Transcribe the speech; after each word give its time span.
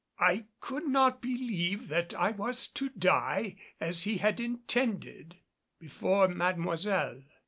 I 0.17 0.47
could 0.61 0.87
not 0.87 1.21
believe 1.21 1.87
that 1.89 2.15
I 2.15 2.31
was 2.31 2.65
to 2.69 2.89
die 2.89 3.57
as 3.79 4.01
he 4.05 4.17
had 4.17 4.39
intended 4.39 5.35
before 5.79 6.27
Mademoiselle. 6.27 7.21